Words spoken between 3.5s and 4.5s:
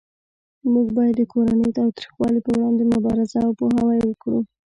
پوهاوی وکړو